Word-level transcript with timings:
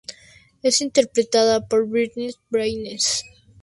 Es 0.63 0.81
interpretada 0.81 1.67
por 1.67 1.87
Brittany 1.87 2.31
Byrnes. 2.49 3.23